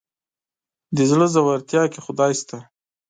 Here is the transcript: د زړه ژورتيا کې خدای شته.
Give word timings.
د 0.95 0.97
زړه 1.11 1.25
ژورتيا 1.33 1.83
کې 1.91 1.99
خدای 2.05 2.31
شته. 2.39 2.57